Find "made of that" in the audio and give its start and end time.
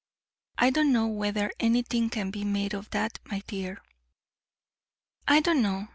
2.43-3.19